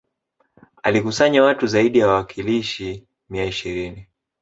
[0.83, 4.07] Alikusanya watu zaidi ya wawakilishi mia ishirini